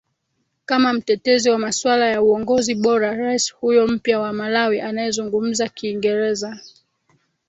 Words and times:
kama 0.65 0.93
mtetezi 0.93 1.49
wa 1.49 1.57
masuala 1.59 2.07
ya 2.07 2.21
uongozi 2.21 2.75
bora 2.75 3.15
Rais 3.15 3.53
huyo 3.53 3.87
mpya 3.87 4.19
wa 4.19 4.33
malawi 4.33 4.81
anayezungumza 4.81 5.69
kiingezera 5.69 6.59